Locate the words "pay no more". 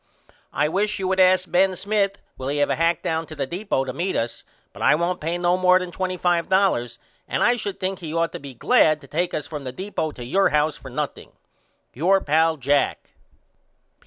5.21-5.77